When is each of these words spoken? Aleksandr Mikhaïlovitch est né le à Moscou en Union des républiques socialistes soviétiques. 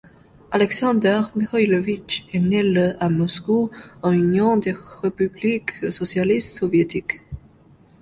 Aleksandr 0.49 1.29
Mikhaïlovitch 1.35 2.25
est 2.33 2.39
né 2.39 2.63
le 2.63 2.95
à 2.99 3.07
Moscou 3.07 3.69
en 4.01 4.11
Union 4.13 4.57
des 4.57 4.73
républiques 5.03 5.91
socialistes 5.93 6.57
soviétiques. 6.57 7.21